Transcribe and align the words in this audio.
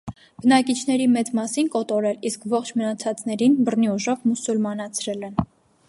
Բնակիչների 0.43 1.05
մեծ 1.15 1.29
մասին 1.39 1.69
կոտորել, 1.75 2.17
իսկ 2.31 2.47
ողջ 2.55 2.73
մնացածներին 2.81 3.59
բռնի 3.69 3.93
ուժով 3.99 4.25
մուսուլմանցրել 4.33 5.29
են։ 5.31 5.39